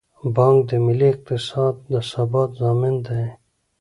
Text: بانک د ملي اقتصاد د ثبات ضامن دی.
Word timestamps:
بانک 0.35 0.59
د 0.69 0.71
ملي 0.85 1.07
اقتصاد 1.13 1.75
د 1.91 1.93
ثبات 2.11 2.49
ضامن 2.61 2.95
دی. 3.07 3.25